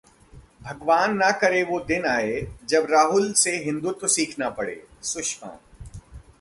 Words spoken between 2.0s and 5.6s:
आए, जब राहुल से हिंदुत्व सीखना पड़े: सुषमा